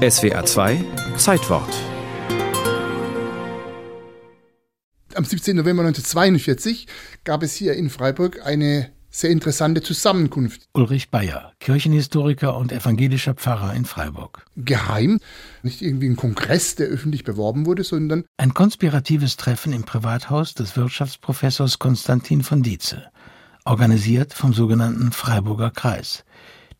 SWA 0.00 0.46
2 0.46 0.82
Zeitwort 1.18 1.68
Am 5.14 5.26
17. 5.26 5.54
November 5.54 5.82
1942 5.82 6.86
gab 7.24 7.42
es 7.42 7.54
hier 7.54 7.74
in 7.74 7.90
Freiburg 7.90 8.40
eine 8.42 8.92
sehr 9.10 9.28
interessante 9.28 9.82
Zusammenkunft. 9.82 10.62
Ulrich 10.72 11.10
Bayer, 11.10 11.52
Kirchenhistoriker 11.60 12.56
und 12.56 12.72
evangelischer 12.72 13.34
Pfarrer 13.34 13.74
in 13.74 13.84
Freiburg. 13.84 14.46
Geheim, 14.56 15.20
nicht 15.62 15.82
irgendwie 15.82 16.08
ein 16.08 16.16
Kongress, 16.16 16.76
der 16.76 16.86
öffentlich 16.86 17.24
beworben 17.24 17.66
wurde, 17.66 17.84
sondern 17.84 18.24
ein 18.38 18.54
konspiratives 18.54 19.36
Treffen 19.36 19.74
im 19.74 19.82
Privathaus 19.82 20.54
des 20.54 20.78
Wirtschaftsprofessors 20.78 21.78
Konstantin 21.78 22.42
von 22.42 22.62
Dietze, 22.62 23.10
organisiert 23.66 24.32
vom 24.32 24.54
sogenannten 24.54 25.12
Freiburger 25.12 25.70
Kreis, 25.70 26.24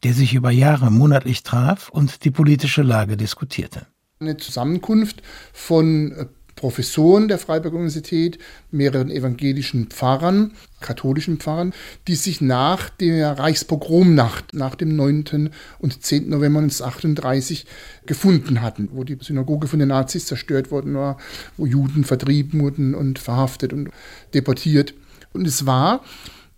der 0.02 0.14
sich 0.14 0.34
über 0.34 0.50
Jahre 0.50 0.90
monatlich 0.90 1.42
traf 1.42 1.88
und 1.90 2.24
die 2.24 2.30
politische 2.30 2.82
Lage 2.82 3.16
diskutierte. 3.16 3.86
Eine 4.18 4.36
Zusammenkunft 4.36 5.22
von 5.52 6.12
äh, 6.12 6.26
Professoren 6.60 7.28
der 7.28 7.38
Freiburger 7.38 7.76
Universität, 7.76 8.38
mehreren 8.70 9.10
evangelischen 9.10 9.86
Pfarrern, 9.86 10.52
katholischen 10.80 11.38
Pfarrern, 11.38 11.72
die 12.06 12.16
sich 12.16 12.42
nach 12.42 12.90
der 12.90 13.38
Reichspogromnacht, 13.38 14.52
nach 14.52 14.74
dem 14.74 14.94
9. 14.94 15.50
und 15.78 16.02
10. 16.04 16.28
November 16.28 16.58
1938 16.60 17.64
gefunden 18.04 18.60
hatten, 18.60 18.90
wo 18.92 19.04
die 19.04 19.16
Synagoge 19.18 19.68
von 19.68 19.78
den 19.78 19.88
Nazis 19.88 20.26
zerstört 20.26 20.70
worden 20.70 20.94
war, 20.94 21.16
wo 21.56 21.64
Juden 21.64 22.04
vertrieben 22.04 22.60
wurden 22.60 22.94
und 22.94 23.18
verhaftet 23.18 23.72
und 23.72 23.88
deportiert. 24.34 24.92
Und 25.32 25.46
es 25.46 25.64
war 25.64 26.04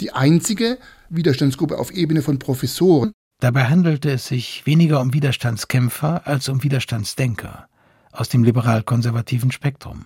die 0.01 0.11
einzige 0.11 0.79
Widerstandsgruppe 1.11 1.79
auf 1.79 1.93
Ebene 1.93 2.23
von 2.23 2.41
Professoren. 2.41 3.13
Dabei 3.43 3.65
handelte 3.65 4.09
es 4.09 4.29
sich 4.29 4.65
weniger 4.67 5.01
um 5.01 5.15
Widerstandskämpfer 5.15 6.29
als 6.29 6.49
um 6.49 6.63
Widerstandsdenker 6.63 7.67
aus 8.13 8.29
dem 8.29 8.45
liberal-konservativen 8.45 9.51
Spektrum. 9.51 10.05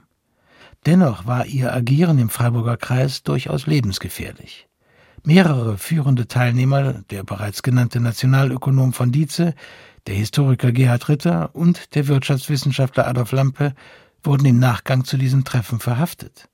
Dennoch 0.87 1.27
war 1.27 1.45
ihr 1.45 1.75
Agieren 1.75 2.19
im 2.19 2.31
Freiburger 2.31 2.79
Kreis 2.79 3.25
durchaus 3.25 3.67
lebensgefährlich. 3.67 4.69
Mehrere 5.23 5.77
führende 5.77 6.29
Teilnehmer, 6.29 7.03
der 7.11 7.25
bereits 7.25 7.63
genannte 7.63 8.01
Nationalökonom 8.01 8.95
von 8.95 9.13
Dietze, 9.13 9.53
der 10.07 10.15
Historiker 10.15 10.73
Gerhard 10.73 11.11
Ritter 11.11 11.55
und 11.55 11.95
der 11.95 12.09
Wirtschaftswissenschaftler 12.09 13.07
Adolf 13.07 13.33
Lampe, 13.33 13.75
wurden 14.25 14.47
im 14.47 14.59
Nachgang 14.59 15.05
zu 15.05 15.19
diesem 15.19 15.45
Treffen 15.45 15.79
verhaftet. 15.79 16.49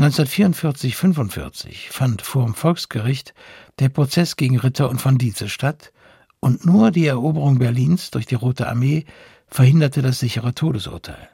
1944-45 0.00 1.90
fand 1.90 2.22
vor 2.22 2.46
dem 2.46 2.54
Volksgericht 2.54 3.34
der 3.80 3.90
Prozess 3.90 4.36
gegen 4.36 4.58
Ritter 4.58 4.88
und 4.88 4.98
von 4.98 5.18
Dietze 5.18 5.50
statt 5.50 5.92
und 6.40 6.64
nur 6.64 6.90
die 6.90 7.06
Eroberung 7.06 7.58
Berlins 7.58 8.10
durch 8.10 8.24
die 8.24 8.34
Rote 8.34 8.66
Armee 8.66 9.04
verhinderte 9.46 10.00
das 10.00 10.18
sichere 10.18 10.54
Todesurteil. 10.54 11.28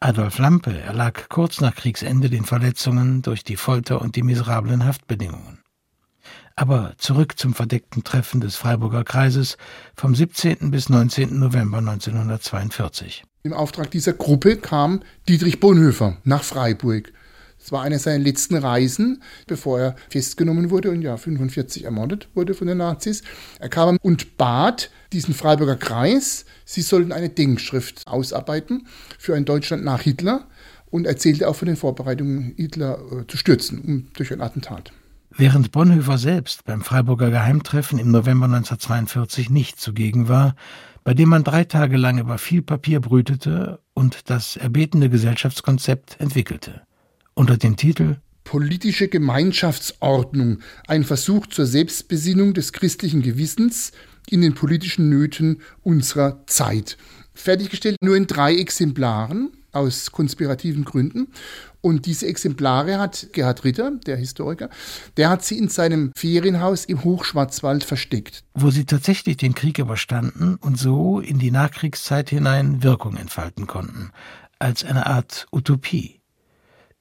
Adolf 0.00 0.38
Lampe 0.38 0.78
erlag 0.78 1.28
kurz 1.28 1.60
nach 1.60 1.74
Kriegsende 1.74 2.30
den 2.30 2.44
Verletzungen 2.44 3.20
durch 3.20 3.44
die 3.44 3.56
Folter 3.56 4.00
und 4.00 4.16
die 4.16 4.22
miserablen 4.22 4.86
Haftbedingungen. 4.86 5.58
Aber 6.54 6.94
zurück 6.96 7.38
zum 7.38 7.52
verdeckten 7.52 8.04
Treffen 8.04 8.40
des 8.40 8.56
Freiburger 8.56 9.04
Kreises 9.04 9.58
vom 9.94 10.14
17. 10.14 10.70
bis 10.70 10.88
19. 10.88 11.38
November 11.38 11.78
1942. 11.78 13.24
Im 13.42 13.52
Auftrag 13.52 13.90
dieser 13.90 14.14
Gruppe 14.14 14.56
kam 14.56 15.02
Dietrich 15.28 15.60
Bonhoeffer 15.60 16.16
nach 16.24 16.42
Freiburg. 16.42 17.12
Es 17.58 17.72
war 17.72 17.82
eine 17.82 17.98
seiner 17.98 18.22
letzten 18.22 18.56
Reisen, 18.56 19.22
bevor 19.46 19.80
er 19.80 19.96
festgenommen 20.08 20.70
wurde 20.70 20.90
und 20.90 21.02
ja 21.02 21.16
45 21.16 21.84
ermordet 21.84 22.28
wurde 22.34 22.54
von 22.54 22.66
den 22.66 22.78
Nazis. 22.78 23.22
Er 23.58 23.68
kam 23.68 23.98
und 24.02 24.36
bat 24.36 24.90
diesen 25.12 25.34
Freiburger 25.34 25.76
Kreis, 25.76 26.44
sie 26.64 26.82
sollten 26.82 27.12
eine 27.12 27.28
Denkschrift 27.28 28.06
ausarbeiten 28.06 28.86
für 29.18 29.34
ein 29.34 29.44
Deutschland 29.44 29.84
nach 29.84 30.02
Hitler 30.02 30.46
und 30.90 31.06
erzählte 31.06 31.48
auch 31.48 31.56
von 31.56 31.66
den 31.66 31.76
Vorbereitungen, 31.76 32.54
Hitler 32.56 33.00
äh, 33.10 33.26
zu 33.26 33.36
stürzen 33.36 33.80
um, 33.80 34.08
durch 34.14 34.32
ein 34.32 34.40
Attentat. 34.40 34.92
Während 35.30 35.72
Bonhoeffer 35.72 36.18
selbst 36.18 36.64
beim 36.64 36.82
Freiburger 36.82 37.30
Geheimtreffen 37.30 37.98
im 37.98 38.10
November 38.10 38.46
1942 38.46 39.50
nicht 39.50 39.80
zugegen 39.80 40.28
war, 40.28 40.54
bei 41.04 41.14
dem 41.14 41.28
man 41.28 41.44
drei 41.44 41.64
Tage 41.64 41.96
lang 41.96 42.18
über 42.18 42.38
viel 42.38 42.62
Papier 42.62 43.00
brütete 43.00 43.80
und 43.92 44.30
das 44.30 44.56
erbetene 44.56 45.10
Gesellschaftskonzept 45.10 46.20
entwickelte 46.20 46.82
unter 47.36 47.56
dem 47.56 47.76
Titel 47.76 48.16
Politische 48.42 49.08
Gemeinschaftsordnung, 49.08 50.60
ein 50.86 51.04
Versuch 51.04 51.46
zur 51.46 51.66
Selbstbesinnung 51.66 52.54
des 52.54 52.72
christlichen 52.72 53.22
Gewissens 53.22 53.92
in 54.28 54.40
den 54.40 54.54
politischen 54.54 55.08
Nöten 55.08 55.60
unserer 55.82 56.46
Zeit. 56.46 56.96
Fertiggestellt 57.34 57.96
nur 58.00 58.16
in 58.16 58.26
drei 58.26 58.56
Exemplaren 58.56 59.50
aus 59.72 60.12
konspirativen 60.12 60.84
Gründen. 60.84 61.28
Und 61.80 62.06
diese 62.06 62.26
Exemplare 62.26 62.98
hat 62.98 63.28
Gerhard 63.32 63.64
Ritter, 63.64 63.92
der 64.06 64.16
Historiker, 64.16 64.70
der 65.16 65.28
hat 65.28 65.44
sie 65.44 65.58
in 65.58 65.68
seinem 65.68 66.12
Ferienhaus 66.16 66.84
im 66.84 67.04
Hochschwarzwald 67.04 67.84
versteckt. 67.84 68.42
Wo 68.54 68.70
sie 68.70 68.86
tatsächlich 68.86 69.36
den 69.36 69.54
Krieg 69.54 69.78
überstanden 69.78 70.56
und 70.56 70.78
so 70.78 71.20
in 71.20 71.38
die 71.38 71.50
Nachkriegszeit 71.50 72.30
hinein 72.30 72.82
Wirkung 72.82 73.16
entfalten 73.16 73.66
konnten, 73.66 74.10
als 74.58 74.84
eine 74.84 75.06
Art 75.06 75.46
Utopie 75.52 76.20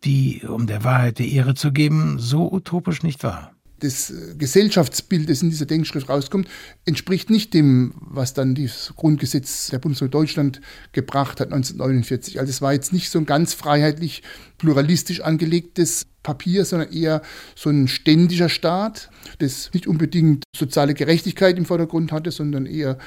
die, 0.05 0.41
um 0.47 0.67
der 0.67 0.83
Wahrheit 0.83 1.19
die 1.19 1.33
Ehre 1.35 1.55
zu 1.55 1.71
geben, 1.71 2.17
so 2.19 2.51
utopisch 2.51 3.03
nicht 3.03 3.23
war. 3.23 3.51
Das 3.79 4.09
äh, 4.09 4.35
Gesellschaftsbild, 4.37 5.29
das 5.29 5.41
in 5.41 5.49
dieser 5.49 5.65
Denkschrift 5.65 6.07
rauskommt, 6.07 6.47
entspricht 6.85 7.29
nicht 7.29 7.53
dem, 7.53 7.93
was 7.99 8.33
dann 8.33 8.55
das 8.55 8.93
Grundgesetz 8.95 9.67
der 9.67 9.79
Bundesrepublik 9.79 10.11
Deutschland 10.13 10.61
gebracht 10.93 11.41
hat 11.41 11.51
1949. 11.51 12.39
Also 12.39 12.49
es 12.49 12.61
war 12.61 12.73
jetzt 12.73 12.93
nicht 12.93 13.09
so 13.09 13.19
ein 13.19 13.25
ganz 13.25 13.53
freiheitlich, 13.53 14.23
pluralistisch 14.57 15.21
angelegtes 15.21 16.05
Papier, 16.23 16.65
sondern 16.65 16.91
eher 16.91 17.21
so 17.55 17.69
ein 17.69 17.87
ständischer 17.87 18.49
Staat, 18.49 19.09
das 19.39 19.69
nicht 19.73 19.87
unbedingt 19.87 20.43
soziale 20.55 20.93
Gerechtigkeit 20.93 21.57
im 21.57 21.65
Vordergrund 21.65 22.11
hatte, 22.11 22.31
sondern 22.31 22.65
eher 22.65 22.97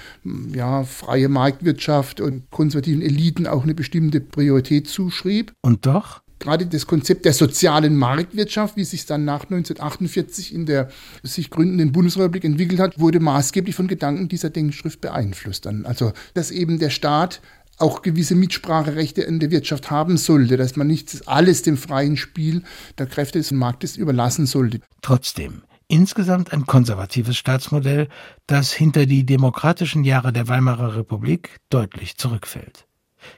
ja, 0.54 0.84
freie 0.84 1.28
Marktwirtschaft 1.28 2.20
und 2.20 2.48
konservativen 2.50 3.02
Eliten 3.02 3.46
auch 3.46 3.64
eine 3.64 3.74
bestimmte 3.74 4.20
Priorität 4.20 4.86
zuschrieb. 4.86 5.52
Und 5.62 5.86
doch? 5.86 6.20
Gerade 6.38 6.66
das 6.66 6.86
Konzept 6.86 7.24
der 7.24 7.32
sozialen 7.32 7.96
Marktwirtschaft, 7.96 8.76
wie 8.76 8.84
sich 8.84 9.06
dann 9.06 9.24
nach 9.24 9.44
1948 9.44 10.54
in 10.54 10.66
der 10.66 10.88
sich 11.22 11.50
gründenden 11.50 11.92
Bundesrepublik 11.92 12.44
entwickelt 12.44 12.80
hat, 12.80 12.98
wurde 12.98 13.20
maßgeblich 13.20 13.74
von 13.74 13.88
Gedanken 13.88 14.28
dieser 14.28 14.50
Denkschrift 14.50 15.00
beeinflusst. 15.00 15.66
Dann. 15.66 15.86
Also, 15.86 16.12
dass 16.34 16.50
eben 16.50 16.78
der 16.78 16.90
Staat 16.90 17.40
auch 17.78 18.02
gewisse 18.02 18.34
Mitspracherechte 18.34 19.22
in 19.22 19.38
der 19.38 19.50
Wirtschaft 19.50 19.90
haben 19.90 20.16
sollte, 20.16 20.56
dass 20.56 20.76
man 20.76 20.86
nicht 20.86 21.28
alles 21.28 21.62
dem 21.62 21.76
freien 21.76 22.16
Spiel 22.16 22.62
der 22.98 23.06
Kräfte 23.06 23.38
des 23.38 23.52
Marktes 23.52 23.96
überlassen 23.96 24.46
sollte. 24.46 24.80
Trotzdem, 25.00 25.62
insgesamt 25.86 26.52
ein 26.52 26.66
konservatives 26.66 27.36
Staatsmodell, 27.36 28.08
das 28.46 28.72
hinter 28.72 29.06
die 29.06 29.24
demokratischen 29.24 30.04
Jahre 30.04 30.32
der 30.32 30.48
Weimarer 30.48 30.96
Republik 30.96 31.58
deutlich 31.70 32.16
zurückfällt. 32.16 32.86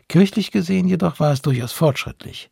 Kirchlich 0.09 0.51
gesehen 0.51 0.89
jedoch 0.89 1.21
war 1.21 1.33
es 1.33 1.43
durchaus 1.43 1.73
fortschrittlich. 1.73 2.51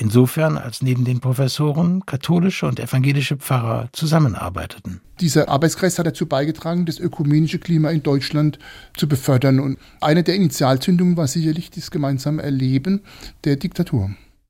Insofern, 0.00 0.58
als 0.58 0.80
neben 0.80 1.04
den 1.04 1.18
Professoren 1.18 2.06
katholische 2.06 2.66
und 2.66 2.78
evangelische 2.78 3.36
Pfarrer 3.36 3.88
zusammenarbeiteten. 3.90 5.00
Dieser 5.18 5.48
Arbeitskreis 5.48 5.98
hat 5.98 6.06
dazu 6.06 6.26
beigetragen, 6.26 6.86
das 6.86 7.00
ökumenische 7.00 7.58
Klima 7.58 7.90
in 7.90 8.04
Deutschland 8.04 8.60
zu 8.96 9.08
befördern. 9.08 9.58
Und 9.58 9.76
eine 10.00 10.22
der 10.22 10.36
Initialzündungen 10.36 11.16
war 11.16 11.26
sicherlich 11.26 11.70
das 11.70 11.90
gemeinsame 11.90 12.44
Erleben 12.44 13.00
der 13.42 13.56
Diktatur. 13.56 14.10